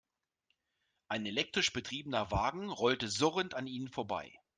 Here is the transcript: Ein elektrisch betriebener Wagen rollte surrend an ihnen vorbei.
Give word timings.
Ein 1.09 1.27
elektrisch 1.27 1.71
betriebener 1.73 2.31
Wagen 2.31 2.71
rollte 2.71 3.07
surrend 3.07 3.53
an 3.53 3.67
ihnen 3.67 3.87
vorbei. 3.87 4.33